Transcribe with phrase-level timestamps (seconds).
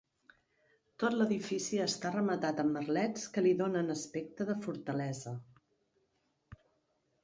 [1.03, 5.39] Tot l'edifici està rematat amb merlets que li donen aspecte de fortalesa.